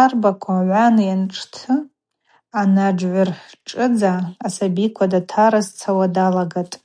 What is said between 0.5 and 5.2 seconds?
гӏван йаншӏты анажгӏвыршӏыдза асабиква